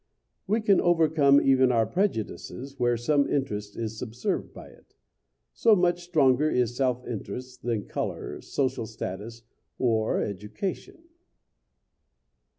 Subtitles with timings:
[0.47, 4.95] We can overcome even our prejudices where some interest is subserved by it.
[5.53, 9.43] So much stronger is self interest than color, social status,
[9.77, 11.03] or education.